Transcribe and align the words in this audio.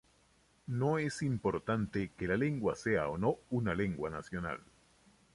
No 0.65 0.97
es 0.97 1.21
importante 1.21 2.09
que 2.17 2.25
la 2.27 2.35
lengua 2.35 2.73
sea 2.75 3.07
o 3.09 3.19
no 3.19 3.37
una 3.51 3.75
lengua 3.75 4.09
nacional. 4.09 4.59